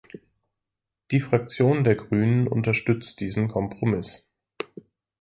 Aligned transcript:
Die 1.11 1.19
Fraktion 1.19 1.83
der 1.83 1.93
Grünen 1.93 2.47
unterstützt 2.47 3.19
diesen 3.19 3.49
Kompromiss. 3.49 4.33